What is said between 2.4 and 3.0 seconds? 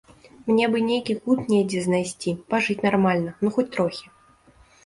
пажыць